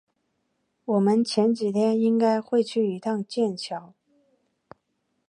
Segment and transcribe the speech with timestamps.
[0.85, 3.93] 我们前几天应该会去一趟剑桥